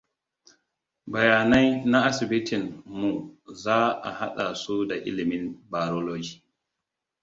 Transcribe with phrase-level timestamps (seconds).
[1.11, 2.63] Bayanai na asibitin
[2.97, 3.11] mu
[3.63, 3.77] za
[4.07, 6.33] a haɗa su da ilimin barology.